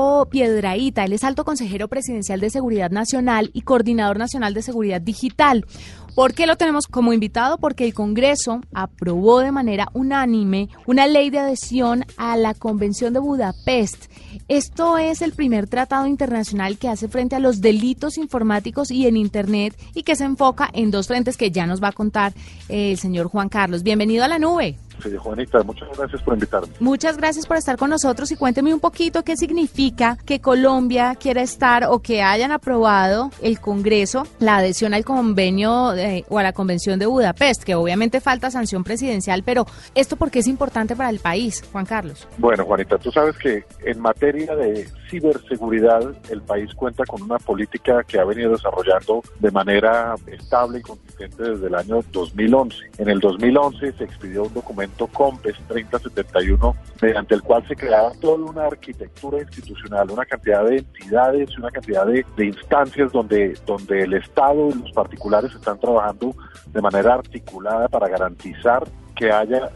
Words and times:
Campo 0.00 0.30
Piedraíta. 0.30 1.04
Él 1.04 1.12
es 1.12 1.24
alto 1.24 1.44
consejero 1.44 1.88
presidencial 1.88 2.40
de 2.40 2.48
Seguridad 2.48 2.90
Nacional 2.90 3.50
y 3.52 3.60
coordinador 3.60 4.18
nacional 4.18 4.54
de 4.54 4.62
seguridad 4.62 5.00
digital. 5.00 5.66
¿Por 6.14 6.32
qué 6.32 6.46
lo 6.46 6.56
tenemos 6.56 6.86
como 6.86 7.12
invitado? 7.12 7.58
Porque 7.58 7.84
el 7.84 7.92
Congreso 7.92 8.62
aprobó 8.72 9.40
de 9.40 9.52
manera 9.52 9.88
unánime 9.92 10.70
una 10.86 11.06
ley 11.06 11.28
de 11.28 11.40
adhesión 11.40 12.06
a 12.16 12.38
la 12.38 12.54
Convención 12.54 13.12
de 13.12 13.20
Budapest. 13.20 14.06
Esto 14.48 14.96
es 14.96 15.20
el 15.20 15.32
primer 15.32 15.68
tratado 15.68 16.06
internacional 16.06 16.78
que 16.78 16.88
hace 16.88 17.08
frente 17.08 17.36
a 17.36 17.40
los 17.40 17.60
delitos 17.60 18.16
informáticos 18.16 18.90
y 18.90 19.06
en 19.06 19.18
Internet 19.18 19.78
y 19.94 20.02
que 20.02 20.16
se 20.16 20.24
enfoca 20.24 20.70
en 20.72 20.90
dos 20.90 21.08
frentes 21.08 21.36
que 21.36 21.50
ya 21.50 21.66
nos 21.66 21.82
va 21.82 21.88
a 21.88 21.92
contar 21.92 22.32
el 22.70 22.96
señor 22.96 23.28
Juan 23.28 23.50
Carlos. 23.50 23.82
Bienvenido 23.82 24.24
a 24.24 24.28
la 24.28 24.38
nube. 24.38 24.78
Sí, 25.02 25.16
Juanita, 25.16 25.62
muchas 25.62 25.88
gracias 25.96 26.22
por 26.22 26.34
invitarme. 26.34 26.68
Muchas 26.80 27.16
gracias 27.16 27.46
por 27.46 27.56
estar 27.56 27.76
con 27.76 27.90
nosotros 27.90 28.30
y 28.30 28.36
cuénteme 28.36 28.72
un 28.74 28.80
poquito 28.80 29.22
qué 29.22 29.36
significa 29.36 30.16
que 30.24 30.40
Colombia 30.40 31.14
quiera 31.14 31.42
estar 31.42 31.84
o 31.84 32.00
que 32.00 32.22
hayan 32.22 32.52
aprobado 32.52 33.30
el 33.42 33.60
Congreso 33.60 34.24
la 34.38 34.58
adhesión 34.58 34.94
al 34.94 35.04
convenio 35.04 35.92
o 36.28 36.38
a 36.38 36.42
la 36.42 36.52
Convención 36.52 36.98
de 36.98 37.06
Budapest, 37.06 37.62
que 37.64 37.74
obviamente 37.74 38.20
falta 38.20 38.50
sanción 38.50 38.84
presidencial, 38.84 39.42
pero 39.44 39.66
esto 39.94 40.16
por 40.16 40.30
qué 40.30 40.40
es 40.40 40.46
importante 40.46 40.96
para 40.96 41.10
el 41.10 41.18
país, 41.18 41.62
Juan 41.72 41.86
Carlos. 41.86 42.26
Bueno, 42.38 42.64
Juanita, 42.64 42.98
tú 42.98 43.10
sabes 43.10 43.36
que 43.36 43.64
en 43.84 44.00
materia 44.00 44.54
de 44.54 44.88
ciberseguridad 45.10 46.14
el 46.30 46.40
país 46.42 46.72
cuenta 46.74 47.04
con 47.04 47.22
una 47.22 47.38
política 47.38 48.04
que 48.04 48.18
ha 48.18 48.24
venido 48.24 48.52
desarrollando 48.52 49.22
de 49.40 49.50
manera 49.50 50.14
estable 50.26 50.78
y 50.78 50.82
consistente 50.82 51.42
desde 51.42 51.66
el 51.66 51.74
año 51.74 52.00
2011. 52.12 52.76
En 52.98 53.08
el 53.08 53.18
2011 53.18 53.92
se 53.92 54.04
expidió 54.04 54.44
un 54.44 54.54
documento 54.54 54.89
COMPES 54.96 55.56
3071, 55.68 56.74
mediante 57.00 57.34
el 57.34 57.42
cual 57.42 57.66
se 57.66 57.76
creaba 57.76 58.12
toda 58.20 58.50
una 58.50 58.66
arquitectura 58.66 59.38
institucional, 59.40 60.10
una 60.10 60.24
cantidad 60.24 60.64
de 60.64 60.78
entidades, 60.78 61.56
una 61.58 61.70
cantidad 61.70 62.06
de, 62.06 62.24
instancias 62.44 63.12
donde, 63.12 63.56
donde 63.66 64.02
el 64.02 64.14
Estado 64.14 64.68
y 64.68 64.74
los 64.74 64.92
particulares 64.92 65.54
están 65.54 65.78
trabajando 65.78 66.34
de 66.66 66.80
manera 66.80 67.14
articulada 67.14 67.88
para 67.88 68.08
garantizar 68.08 68.86
que 69.16 69.30
haya 69.30 69.70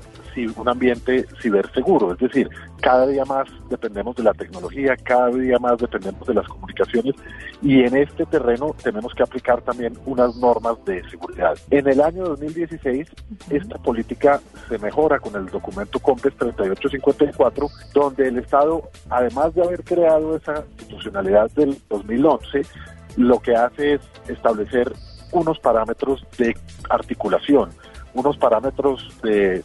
un 0.56 0.68
ambiente 0.68 1.26
ciberseguro. 1.40 2.12
Es 2.12 2.18
decir, 2.18 2.48
cada 2.80 3.06
día 3.06 3.24
más 3.24 3.48
dependemos 3.70 4.16
de 4.16 4.24
la 4.24 4.34
tecnología, 4.34 4.96
cada 4.96 5.28
día 5.28 5.58
más 5.58 5.78
dependemos 5.78 6.26
de 6.26 6.34
las 6.34 6.46
comunicaciones 6.46 7.14
y 7.62 7.80
en 7.82 7.96
este 7.96 8.26
terreno 8.26 8.74
tenemos 8.82 9.14
que 9.14 9.22
aplicar 9.22 9.62
también 9.62 9.94
unas 10.04 10.36
normas 10.36 10.84
de 10.84 11.02
seguridad. 11.08 11.56
En 11.70 11.88
el 11.88 12.00
año 12.00 12.24
2016, 12.24 13.08
esta 13.50 13.78
política 13.78 14.40
se 14.68 14.78
mejora 14.78 15.18
con 15.18 15.34
el 15.36 15.46
documento 15.46 15.98
COMPES 15.98 16.36
3854, 16.36 17.68
donde 17.94 18.28
el 18.28 18.38
Estado, 18.38 18.82
además 19.08 19.54
de 19.54 19.62
haber 19.62 19.82
creado 19.84 20.36
esa 20.36 20.64
institucionalidad 20.78 21.50
del 21.52 21.78
2011, 21.88 22.62
lo 23.16 23.38
que 23.40 23.54
hace 23.54 23.94
es 23.94 24.00
establecer 24.28 24.92
unos 25.32 25.58
parámetros 25.58 26.24
de 26.38 26.56
articulación 26.90 27.70
unos 28.14 28.36
parámetros 28.38 29.08
de, 29.22 29.62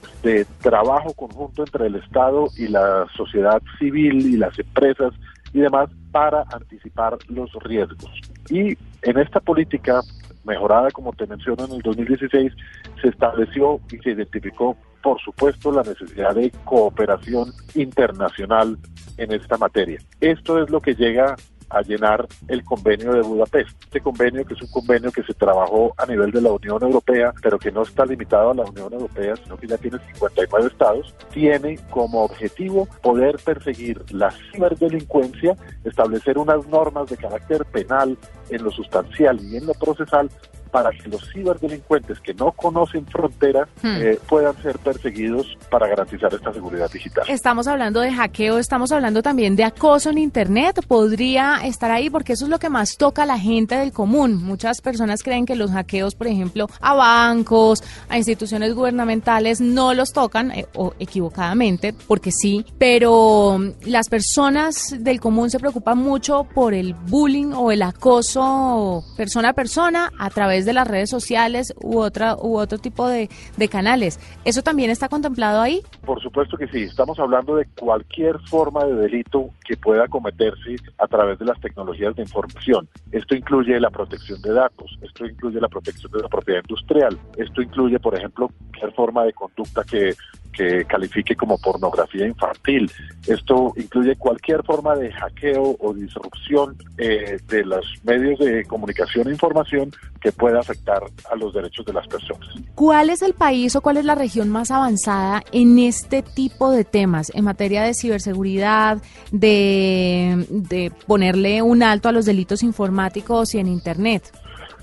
trabajo 0.62 1.14
conjunto 1.14 1.64
entre 1.64 1.88
el 1.88 1.96
Estado 1.96 2.48
y 2.58 2.68
la 2.68 3.06
sociedad 3.16 3.62
civil 3.78 4.34
y 4.34 4.38
las 4.38 4.58
empresas 4.58 5.14
y 5.54 5.60
demás 5.60 5.90
para 6.12 6.44
anticipar 6.52 7.18
los 7.28 7.52
riesgos. 7.64 8.12
Y 8.50 8.78
en 9.04 9.20
esta 9.20 9.40
política 9.40 10.02
mejorada, 10.44 10.90
como 10.92 11.14
te 11.14 11.28
menciono, 11.28 11.66
en 11.66 11.74
el 11.74 11.82
2016, 11.82 12.54
se 13.02 13.08
estableció 13.08 13.80
y 13.92 13.98
se 13.98 14.12
identificó, 14.12 14.76
por 15.04 15.22
supuesto, 15.22 15.72
la 15.72 15.84
necesidad 15.84 16.36
de 16.36 16.52
cooperación 16.66 17.52
internacional 17.76 18.78
en 19.18 19.32
esta 19.32 19.58
materia. 19.58 20.00
Esto 20.20 20.62
es 20.62 20.70
lo 20.70 20.82
que 20.82 20.96
llega 20.96 21.36
a 21.70 21.82
llenar 21.82 22.28
el 22.48 22.64
convenio 22.64 23.14
de 23.14 23.22
Budapest. 23.22 23.82
Este 23.84 24.02
convenio, 24.02 24.46
que 24.46 24.54
es 24.54 24.62
un 24.62 24.72
convenio 24.72 25.12
que 25.12 25.24
se 25.24 25.34
trabajó 25.34 25.94
a 25.98 26.06
nivel 26.06 26.32
de 26.32 26.42
la 26.42 26.52
Unión 26.52 26.82
Europea, 26.82 27.34
pero 27.42 27.60
que 27.60 27.72
no 27.72 27.84
está 27.84 28.06
limitado 28.06 28.52
a 28.52 28.56
la 28.56 28.64
Unión 28.64 28.94
Europea, 28.94 29.36
sino 29.44 29.58
que 29.58 29.68
ya 29.68 29.78
tiene 29.78 29.98
59 30.14 30.68
estados, 30.68 31.16
tiene 31.32 31.78
como 31.90 32.24
objetivo 32.24 32.88
poder 33.02 33.38
perseguir 33.44 34.02
la 34.12 34.32
ciberdelincuencia, 34.32 35.56
establecer 35.84 36.38
unas 36.38 36.66
normas 36.68 37.10
de 37.10 37.18
carácter 37.18 37.66
penal 37.66 38.18
en 38.50 38.64
lo 38.64 38.72
sustancial 38.72 39.40
y 39.42 39.58
en 39.58 39.66
lo 39.66 39.74
procesal 39.74 40.30
para 40.72 40.92
que 40.92 41.10
los 41.10 41.28
ciberdelincuentes 41.32 42.20
que 42.20 42.34
no 42.34 42.52
conocen 42.52 43.06
fronteras 43.06 43.68
hmm. 43.82 43.96
eh, 44.02 44.20
puedan 44.28 44.56
ser 44.62 44.78
perseguidos 44.80 45.58
para 45.70 45.88
garantizar 45.88 46.34
esta 46.34 46.54
seguridad 46.54 46.90
digital. 46.92 47.26
Estamos 47.28 47.68
hablando 47.68 48.02
de 48.02 48.12
hackeo, 48.12 48.58
estamos 48.58 48.92
hablando 48.92 49.22
también 49.22 49.56
de 49.56 49.64
acoso 49.64 50.10
en 50.10 50.18
Internet. 50.18 50.86
Podría 50.88 51.60
estar 51.64 51.92
ahí 51.92 52.10
porque 52.10 52.34
eso 52.34 52.46
es 52.46 52.50
lo 52.50 52.60
que 52.60 52.70
más 52.70 52.98
toca 52.98 53.24
a 53.24 53.26
la 53.26 53.40
gente 53.40 53.76
del 53.76 53.92
común. 53.92 54.36
Muchas 54.44 54.82
personas 54.82 55.24
creen 55.24 55.46
que 55.46 55.56
los 55.56 55.72
hackeos, 55.72 56.16
por 56.16 56.28
ejemplo, 56.28 56.68
a 56.82 56.94
bancos, 56.94 57.84
a 58.08 58.18
instituciones 58.18 58.74
gubernamentales, 58.74 59.62
no 59.62 59.94
los 59.94 60.14
tocan, 60.14 60.52
eh, 60.52 60.68
o 60.76 60.94
equivocadamente, 61.00 61.94
porque 62.08 62.32
sí, 62.32 62.66
pero 62.78 63.58
mm, 63.60 63.90
las 63.90 64.10
personas 64.10 64.96
del 64.98 65.20
común 65.20 65.50
se 65.50 65.60
preocupan 65.60 65.98
mucho 65.98 66.46
por 66.54 66.74
el 66.74 66.94
bullying 66.94 67.54
o 67.54 67.72
el 67.72 67.82
acoso 67.82 69.04
persona 69.18 69.50
a 69.50 69.54
persona 69.54 70.12
a 70.18 70.30
través 70.30 70.59
de 70.66 70.74
las 70.74 70.88
redes 70.88 71.10
sociales 71.10 71.74
u, 71.82 72.00
otra, 72.00 72.36
u 72.36 72.58
otro 72.58 72.78
tipo 72.78 73.08
de, 73.08 73.30
de 73.58 73.68
canales. 73.68 74.20
¿Eso 74.46 74.62
también 74.62 74.90
está 74.90 75.10
contemplado 75.10 75.62
ahí? 75.62 75.82
Por 76.06 76.22
supuesto 76.22 76.58
que 76.58 76.68
sí. 76.68 76.84
Estamos 76.84 77.20
hablando 77.20 77.56
de 77.56 77.66
cualquier 77.80 78.40
forma 78.50 78.86
de 78.86 78.96
delito 78.96 79.50
que 79.66 79.78
pueda 79.78 80.08
cometerse 80.08 80.76
a 80.98 81.08
través 81.08 81.40
de 81.40 81.46
las 81.46 81.60
tecnologías 81.60 82.16
de 82.16 82.24
información. 82.24 82.88
Esto 83.12 83.36
incluye 83.36 83.80
la 83.80 83.90
protección 83.90 84.42
de 84.42 84.54
datos, 84.54 84.98
esto 85.02 85.26
incluye 85.26 85.60
la 85.60 85.68
protección 85.68 86.12
de 86.12 86.22
la 86.22 86.28
propiedad 86.28 86.62
industrial, 86.62 87.18
esto 87.38 87.62
incluye, 87.62 88.00
por 88.00 88.16
ejemplo, 88.16 88.50
cualquier 88.58 88.94
forma 88.94 89.24
de 89.24 89.34
conducta 89.34 89.84
que 89.84 90.16
que 90.54 90.86
califique 90.86 91.36
como 91.36 91.58
pornografía 91.58 92.28
infantil. 92.28 92.92
Esto 93.28 93.74
incluye 93.78 94.16
cualquier 94.16 94.64
forma 94.64 94.96
de 94.96 95.12
hackeo 95.12 95.76
o 95.80 95.94
disrupción 95.94 96.76
eh, 96.98 97.40
de 97.48 97.66
los 97.66 97.86
medios 98.04 98.40
de 98.40 98.66
comunicación 98.66 99.28
e 99.28 99.32
información 99.32 99.92
que 100.22 100.32
pueda 100.32 100.60
afectar 100.60 101.02
a 101.32 101.36
los 101.36 101.54
derechos 101.54 101.86
de 101.86 101.94
las 101.94 102.08
personas. 102.08 102.50
¿Cuál 102.76 103.10
es 103.10 103.22
el 103.22 103.34
país 103.34 103.76
o 103.76 103.82
cuál 103.82 103.98
es 103.98 104.06
la 104.06 104.16
región 104.16 104.50
más 104.50 104.72
avanzada 104.72 105.44
en 105.52 105.80
este 105.80 106.22
tipo 106.22 106.72
de 106.72 106.84
temas, 106.84 107.32
en 107.34 107.46
materia 107.46 107.84
de 107.84 107.94
ciberseguridad, 107.94 109.02
de, 109.32 110.46
de 110.50 110.92
ponerle 111.08 111.62
un 111.62 111.84
alto 111.84 112.10
a 112.10 112.12
los 112.12 112.26
delitos 112.26 112.64
informáticos 112.64 113.56
y 113.56 113.60
en 113.60 113.68
Internet? 113.68 114.34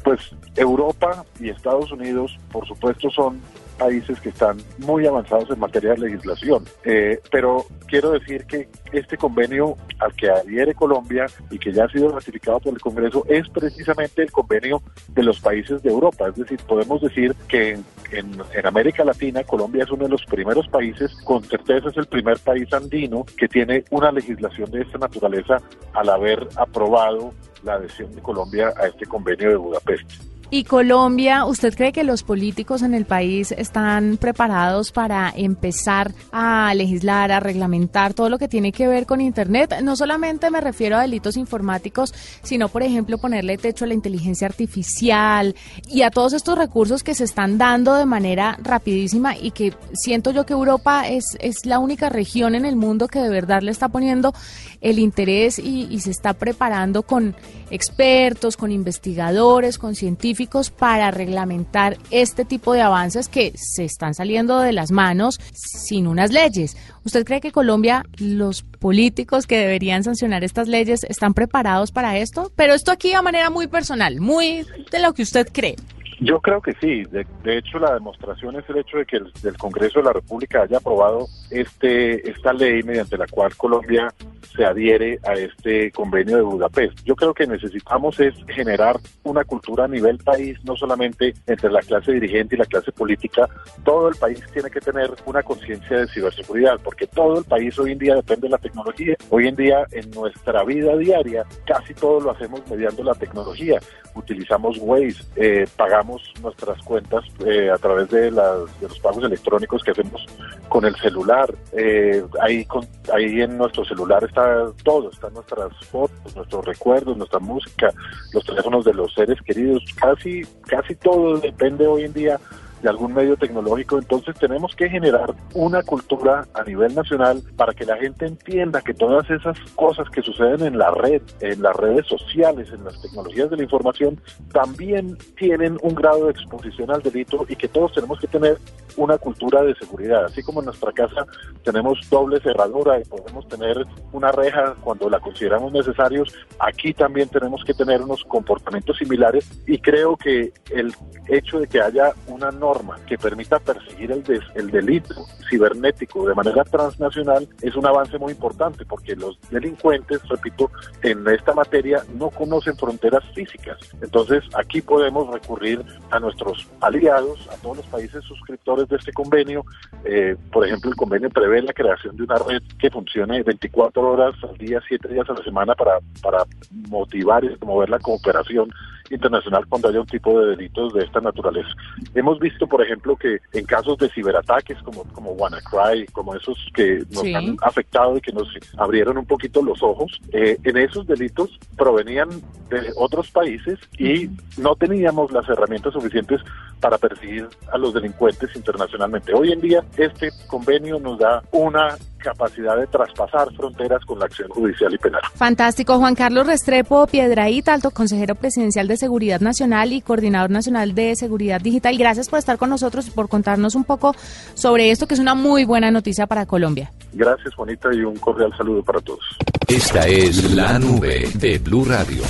Pues 0.05 0.21
Europa 0.55 1.25
y 1.41 1.51
Estados 1.51 1.91
Unidos, 1.93 2.39
por 2.53 2.67
supuesto, 2.67 3.11
son 3.11 3.41
países 3.77 4.21
que 4.21 4.31
están 4.31 4.59
muy 4.79 5.07
avanzados 5.07 5.51
en 5.51 5.59
materia 5.59 5.91
de 5.93 5.99
legislación. 5.99 6.65
Eh, 6.85 7.21
pero 7.31 7.65
quiero 7.87 8.13
decir 8.13 8.45
que 8.47 8.69
este 8.93 9.17
convenio 9.17 9.77
al 9.99 10.13
que 10.15 10.31
adhiere 10.31 10.75
Colombia 10.75 11.27
y 11.51 11.59
que 11.59 11.73
ya 11.73 11.85
ha 11.85 11.89
sido 11.89 12.11
ratificado 12.11 12.61
por 12.61 12.75
el 12.75 12.81
Congreso 12.81 13.25
es 13.29 13.49
precisamente 13.49 14.23
el 14.23 14.33
convenio 14.33 14.83
de 15.09 15.23
los 15.23 15.41
países 15.41 15.83
de 15.83 15.91
Europa. 15.91 16.29
Es 16.29 16.37
decir, 16.37 16.59
podemos 16.67 17.01
decir 17.01 17.35
que 17.49 17.79
en, 18.13 18.37
en 18.55 18.67
América 18.67 19.05
Latina 19.05 19.45
Colombia 19.45 19.85
es 19.85 19.91
uno 19.91 20.05
de 20.05 20.11
los 20.11 20.25
primeros 20.25 20.69
países, 20.69 21.13
con 21.25 21.43
certeza 21.45 21.89
es 21.89 21.97
el 21.97 22.07
primer 22.07 22.39
país 22.39 22.73
andino 22.73 23.25
que 23.37 23.49
tiene 23.49 23.85
una 23.91 24.13
legislación 24.13 24.71
de 24.71 24.83
esta 24.83 24.99
naturaleza 24.99 25.61
al 25.93 26.09
haber 26.09 26.47
aprobado 26.57 27.33
la 27.65 27.75
adhesión 27.75 28.15
de 28.15 28.23
Colombia 28.23 28.73
a 28.77 28.87
este 28.87 29.07
convenio 29.07 29.51
de 29.51 29.57
Budapest. 29.57 30.36
¿Y 30.49 30.63
Colombia, 30.63 31.45
usted 31.45 31.75
cree 31.75 31.91
que 31.91 32.05
los 32.05 32.23
políticos 32.23 32.83
en 32.83 32.95
el 32.95 33.05
país 33.05 33.51
están 33.51 34.17
preparados 34.17 34.93
para 34.93 35.33
empezar 35.35 36.15
a 36.31 36.73
legislar, 36.73 37.33
a 37.33 37.41
reglamentar 37.41 38.15
todo 38.15 38.29
lo 38.29 38.39
que 38.39 38.47
tiene 38.47 38.71
que 38.71 38.87
ver 38.87 39.07
con 39.07 39.21
Internet? 39.21 39.81
No 39.83 39.97
solamente 39.97 40.49
me 40.53 40.61
refiero 40.61 40.97
a 40.97 41.01
delitos 41.01 41.37
informáticos, 41.37 42.15
sino, 42.45 42.69
por 42.69 42.85
ejemplo, 42.85 43.19
ponerle 43.19 43.59
techo 43.59 43.85
a 43.85 43.89
la 43.89 43.95
inteligencia 43.95 44.47
artificial 44.47 45.57
y 45.89 46.03
a 46.03 46.11
todos 46.11 46.33
estos 46.33 46.57
recursos 46.57 47.03
que 47.03 47.17
se 47.17 47.25
están 47.25 47.59
dando 47.59 47.95
de 47.95 48.07
manera 48.07 48.57
rapidísima 48.63 49.37
y 49.37 49.51
que 49.51 49.75
siento 49.95 50.31
yo 50.31 50.47
que 50.47 50.53
Europa 50.53 51.09
es, 51.09 51.25
es 51.41 51.67
la 51.67 51.81
única 51.81 52.09
región 52.09 52.55
en 52.55 52.67
el 52.67 52.77
mundo 52.77 53.09
que 53.09 53.19
de 53.19 53.31
verdad 53.31 53.63
le 53.63 53.73
está 53.73 53.89
poniendo 53.89 54.33
el 54.81 55.01
interés 55.01 55.59
y, 55.59 55.89
y 55.91 55.99
se 56.01 56.13
está 56.13 56.35
preparando 56.35 57.03
con 57.03 57.35
expertos, 57.73 58.57
con 58.57 58.71
investigadores, 58.71 59.77
con 59.77 59.97
científicos 59.97 60.36
para 60.71 61.11
reglamentar 61.11 61.97
este 62.11 62.45
tipo 62.45 62.75
de 62.75 62.83
avances 62.83 63.29
que 63.29 63.53
se 63.57 63.85
están 63.85 64.15
saliendo 64.15 64.61
de 64.61 64.73
las 64.73 64.91
manos 64.91 65.41
sin 65.53 66.07
unas 66.07 66.31
leyes. 66.31 66.77
¿Usted 67.05 67.25
cree 67.25 67.41
que 67.41 67.53
Colombia, 67.53 68.05
los 68.19 68.63
políticos 68.63 69.47
que 69.47 69.59
deberían 69.59 70.05
sancionar 70.05 70.45
estas 70.45 70.69
leyes, 70.69 71.05
están 71.05 71.35
preparados 71.35 71.91
para 71.91 72.19
esto? 72.19 72.53
Pero 72.55 72.75
esto 72.75 72.93
aquí 72.93 73.11
de 73.13 73.23
manera 73.23 73.51
muy 73.51 73.67
personal, 73.67 74.21
muy 74.21 74.67
de 74.91 74.99
lo 75.01 75.15
que 75.15 75.23
usted 75.23 75.49
cree. 75.51 75.77
Yo 76.19 76.41
creo 76.41 76.63
que 76.63 76.73
sí. 76.75 77.05
De, 77.05 77.59
hecho, 77.59 77.79
la 77.79 77.95
demostración 77.95 78.57
es 78.57 78.69
el 78.71 78.79
hecho 78.79 78.99
de 78.99 79.05
que 79.05 79.17
el, 79.17 79.33
el, 79.45 79.57
Congreso 79.59 79.99
de 79.99 80.07
la 80.07 80.13
República 80.13 80.63
haya 80.63 80.79
aprobado 80.79 81.27
este 81.51 82.29
esta 82.31 82.53
ley 82.53 82.83
mediante 82.83 83.19
la 83.19 83.27
cual 83.27 83.55
Colombia 83.57 84.13
se 84.57 84.65
adhiere 84.65 85.19
a 85.25 85.35
este 85.35 85.91
convenio 85.93 86.37
de 86.37 86.43
Budapest. 86.43 87.01
Yo 87.05 87.15
creo 87.15 87.35
que 87.35 87.47
necesitamos 87.47 88.19
es 88.21 88.35
generar 88.49 88.99
una 89.25 89.45
cultura 89.45 89.85
a 89.85 89.89
nivel 89.89 90.19
país, 90.19 90.59
no 90.65 90.75
solamente 90.77 91.35
entre 91.47 91.71
la 91.71 91.81
clase 91.81 92.13
dirigente 92.13 92.55
y 92.55 92.59
la 92.59 92.65
clase 92.65 92.93
política. 92.93 93.47
Todo 93.85 94.09
el 94.09 94.17
país 94.17 94.43
tiene 94.53 94.71
que 94.71 94.81
tener 94.81 95.11
una 95.27 95.43
conciencia 95.43 95.99
de 95.99 96.09
ciberseguridad, 96.09 96.81
porque 96.83 97.07
todo 97.07 97.39
el 97.41 97.45
país 97.45 97.79
hoy 97.79 97.93
en 97.93 97.99
día 97.99 98.15
depende 98.15 98.47
de 98.47 98.53
la 98.53 98.59
tecnología. 98.59 99.15
Hoy 99.29 99.49
en 99.49 99.57
día 99.57 99.87
en 99.93 100.11
nuestra 100.13 100.65
vida 100.65 100.97
diaria 100.97 101.45
casi 101.67 101.93
todo 101.93 102.21
lo 102.21 102.31
hacemos 102.31 102.63
mediante 102.71 103.05
la 103.05 103.15
tecnología. 103.15 103.79
Utilizamos 104.15 104.79
Waze, 104.81 105.23
eh, 105.37 105.67
pagamos 105.77 106.06
nuestras 106.43 106.81
cuentas 106.83 107.25
eh, 107.45 107.71
a 107.71 107.79
través 107.79 108.09
de, 108.11 108.31
las, 108.31 108.81
de 108.81 108.89
los 108.89 108.99
pagos 109.01 109.25
electrónicos 109.25 109.83
que 109.83 109.91
hacemos 109.91 110.25
con 110.69 110.85
el 110.85 110.95
celular. 110.97 111.53
Eh, 111.73 112.25
ahí, 112.41 112.65
con, 112.65 112.87
ahí 113.13 113.43
en 113.43 113.57
nuestro 113.59 113.85
celular 113.85 114.25
está 114.25 114.67
todo, 114.85 115.11
están 115.11 115.35
nuestras 115.35 115.73
fotos, 115.87 116.37
nuestros 116.37 116.65
recuerdos, 116.65 117.17
nuestra 117.17 117.39
música, 117.39 117.93
los 118.33 118.45
teléfonos 118.45 118.85
de 118.85 118.95
los 118.95 119.13
seres 119.15 119.41
queridos, 119.43 119.83
casi, 119.97 120.43
casi 120.67 120.95
todo 120.97 121.39
depende 121.39 121.87
hoy 121.87 122.05
en 122.05 122.13
día 122.13 122.41
de 122.83 122.89
algún 122.89 123.15
medio 123.15 123.37
tecnológico, 123.37 123.99
entonces 123.99 124.35
tenemos 124.39 124.75
que 124.75 124.89
generar 124.89 125.35
una 125.55 125.83
cultura 125.83 126.47
a 126.55 126.63
nivel 126.65 126.95
nacional 126.95 127.43
para 127.57 127.73
que 127.73 127.85
la 127.85 127.97
gente 127.97 128.27
entienda 128.27 128.83
que 128.83 128.95
todas 128.95 129.29
esas 129.31 129.59
cosas 129.75 130.09
que 130.11 130.23
suceden 130.23 130.63
en 130.63 130.79
la 130.79 130.91
red, 130.91 131.23
en 131.41 131.63
las 131.63 131.75
redes 131.77 132.07
sociales, 132.07 132.69
en 132.73 132.85
las 132.85 133.01
tecnologías 133.01 133.51
de 133.51 133.57
la 133.57 133.63
información, 133.63 134.21
también 134.53 135.17
tienen 135.37 135.79
un 135.83 135.95
grado 135.95 136.27
de 136.27 136.33
exposición 136.33 136.91
al 136.91 137.03
delito 137.03 137.47
y 137.49 137.57
que 137.57 137.69
todos 137.69 137.93
tenemos 137.93 138.19
que 138.21 138.27
tener 138.27 138.59
una 138.97 139.19
cultura 139.19 139.63
de 139.63 139.75
seguridad. 139.75 140.25
Así 140.25 140.43
como 140.43 140.61
en 140.61 140.67
nuestra 140.67 140.93
casa 140.93 141.27
tenemos 141.63 141.99
doble 142.11 142.41
cerradura 142.41 142.99
y 142.99 143.05
podemos 143.05 143.47
tener 143.49 143.87
una 144.13 144.33
reja 144.33 144.75
cuando 144.81 145.09
la 145.09 145.21
consideramos 145.21 145.73
necesarios, 145.73 146.35
aquí 146.59 146.95
también 146.95 147.29
tenemos 147.29 147.63
que 147.65 147.75
tener 147.75 148.03
unos 148.03 148.25
comportamientos 148.25 148.97
similares 148.97 149.51
y 149.67 149.79
creo 149.79 150.17
que 150.17 150.53
el 150.71 150.95
hecho 151.29 151.61
de 151.61 151.67
que 151.67 151.81
haya 151.81 152.13
una 152.29 152.51
norma 152.67 152.97
que 153.07 153.17
permita 153.17 153.59
perseguir 153.61 154.11
el, 154.11 154.25
el 154.55 154.71
delito 154.71 155.15
cibernético 155.49 156.27
de 156.27 156.35
manera 156.35 156.65
transnacional 156.65 157.49
es 157.63 157.77
un 157.77 157.87
avance 157.87 158.19
muy 158.19 158.33
importante 158.33 158.85
porque 158.85 159.15
los 159.15 159.39
delincuentes, 159.51 160.21
repito, 160.29 160.71
en 161.03 161.27
esta 161.29 161.55
materia 161.55 162.03
no 162.19 162.31
conocen 162.31 162.77
fronteras 162.77 163.25
físicas. 163.35 163.79
Entonces 164.03 164.43
aquí 164.55 164.81
podemos 164.81 165.33
recurrir 165.33 165.85
a 166.11 166.19
nuestros 166.19 166.67
aliados, 166.81 167.39
a 167.53 167.57
todos 167.63 167.77
los 167.79 167.87
países 167.87 168.25
suscriptores 168.25 168.89
de 168.89 168.97
este 168.97 169.13
convenio. 169.13 169.65
Eh, 170.05 170.35
por 170.53 170.67
ejemplo, 170.67 170.91
el 170.91 170.97
convenio 170.97 171.31
prevé 171.31 171.63
la 171.63 171.73
creación 171.73 172.17
de 172.17 172.25
una 172.25 172.37
red 172.37 172.63
que 172.79 172.91
funcione 172.91 173.43
24 173.43 174.03
horas 174.03 174.35
al 174.43 174.57
día, 174.57 174.81
7 174.89 175.09
días 175.09 175.29
a 175.31 175.35
la 175.35 175.45
semana 175.45 175.75
para, 175.75 175.99
para 176.21 176.45
motivar 176.89 177.45
y 177.45 177.57
promover 177.57 177.91
la 177.91 178.01
cooperación 178.01 178.69
internacional 179.11 179.67
cuando 179.69 179.89
haya 179.89 180.01
un 180.01 180.07
tipo 180.07 180.41
de 180.41 180.57
delitos 180.57 180.93
de 180.95 181.05
esta 181.05 181.21
naturaleza. 181.21 181.69
Hemos 182.15 182.39
visto, 182.39 182.67
por 182.67 182.83
ejemplo, 182.83 183.17
que 183.17 183.39
en 183.53 183.65
casos 183.65 183.99
de 183.99 184.09
ciberataques 184.11 184.79
como, 184.83 185.05
como 185.13 185.33
WannaCry, 185.33 186.07
como 186.07 186.35
esos 186.35 186.59
que 186.75 187.05
nos 187.11 187.25
han 187.25 187.57
afectado 187.63 188.17
y 188.17 188.21
que 188.21 188.33
nos 188.33 188.49
abrieron 188.77 189.19
un 189.19 189.27
poquito 189.27 189.63
los 189.63 189.83
ojos, 189.83 190.21
eh, 190.33 190.59
en 190.63 190.77
esos 190.77 191.07
delitos 191.07 191.59
provenían 191.77 192.29
de 192.71 192.93
otros 192.97 193.31
países 193.31 193.79
y 193.99 194.29
no 194.59 194.75
teníamos 194.75 195.31
las 195.33 195.49
herramientas 195.49 195.93
suficientes 195.93 196.41
para 196.81 196.99
perseguir 196.99 197.49
a 197.73 197.79
los 197.79 197.95
delincuentes 197.95 198.55
internacionalmente. 198.55 199.35
Hoy 199.35 199.53
en 199.53 199.61
día 199.61 199.85
este 199.97 200.31
convenio 200.47 200.99
nos 200.99 201.19
da 201.19 201.43
una 201.53 201.97
capacidad 202.19 202.77
de 202.77 202.87
traspasar 202.89 203.53
fronteras 203.55 204.05
con 204.05 204.19
la 204.19 204.27
acción 204.27 204.49
judicial 204.49 204.93
y 204.93 204.99
penal. 204.99 205.21
Fantástico. 205.35 205.99
Juan 205.99 206.17
Carlos 206.17 206.47
Restrepo 206.47 207.07
Piedraíta, 207.07 207.73
alto 207.73 207.93
consejero 207.93 208.35
presidencial 208.35 208.89
de 208.97 209.01
Seguridad 209.01 209.41
Nacional 209.41 209.93
y 209.93 210.01
coordinador 210.01 210.51
nacional 210.51 210.95
de 210.95 211.15
Seguridad 211.17 211.61
Digital. 211.61 211.97
Gracias 211.99 212.29
por 212.29 212.39
estar 212.39 212.57
con 212.57 212.71
nosotros 212.71 213.07
y 213.07 213.11
por 213.11 213.29
contarnos 213.29 213.75
un 213.75 213.85
poco 213.85 214.15
sobre 214.55 214.91
esto, 214.91 215.07
que 215.07 215.15
es 215.15 215.21
una 215.21 215.35
muy 215.35 215.65
buena 215.65 215.91
noticia 215.91 216.27
para 216.27 216.47
Colombia. 216.47 216.91
Gracias, 217.13 217.55
Juanita, 217.55 217.89
y 217.95 218.01
un 218.01 218.17
cordial 218.17 218.53
saludo 218.57 218.83
para 218.83 219.01
todos. 219.01 219.25
Esta 219.69 220.07
es 220.07 220.55
la 220.55 220.79
nube 220.79 221.29
de 221.35 221.59
Blue 221.59 221.85
Radio. 221.85 222.23